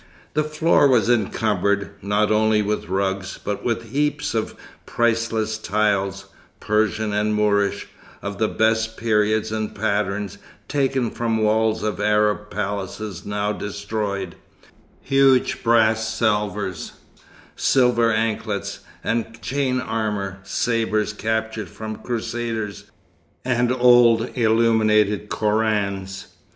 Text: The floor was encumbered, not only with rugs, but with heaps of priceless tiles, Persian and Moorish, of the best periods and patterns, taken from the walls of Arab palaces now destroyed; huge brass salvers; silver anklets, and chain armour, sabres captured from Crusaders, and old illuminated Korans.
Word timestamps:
The 0.33 0.43
floor 0.43 0.87
was 0.87 1.11
encumbered, 1.11 1.91
not 2.01 2.31
only 2.31 2.63
with 2.63 2.89
rugs, 2.89 3.37
but 3.37 3.63
with 3.63 3.91
heaps 3.91 4.33
of 4.33 4.55
priceless 4.87 5.59
tiles, 5.59 6.25
Persian 6.59 7.13
and 7.13 7.35
Moorish, 7.35 7.85
of 8.19 8.39
the 8.39 8.47
best 8.47 8.97
periods 8.97 9.51
and 9.51 9.75
patterns, 9.75 10.39
taken 10.67 11.11
from 11.11 11.35
the 11.35 11.43
walls 11.43 11.83
of 11.83 11.99
Arab 11.99 12.49
palaces 12.49 13.27
now 13.27 13.51
destroyed; 13.51 14.33
huge 15.03 15.61
brass 15.63 16.09
salvers; 16.11 16.93
silver 17.55 18.11
anklets, 18.11 18.79
and 19.03 19.39
chain 19.43 19.79
armour, 19.79 20.39
sabres 20.41 21.13
captured 21.13 21.69
from 21.69 21.97
Crusaders, 21.97 22.85
and 23.45 23.71
old 23.71 24.35
illuminated 24.35 25.29
Korans. 25.29 26.25